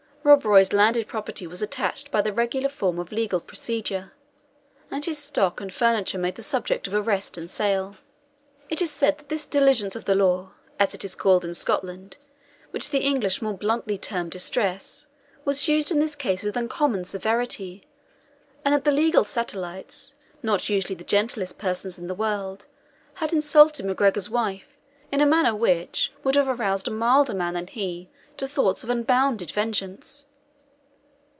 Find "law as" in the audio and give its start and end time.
10.13-10.93